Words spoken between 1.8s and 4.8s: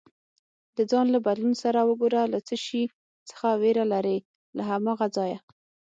وګوره له څه شي څخه ویره لرې، له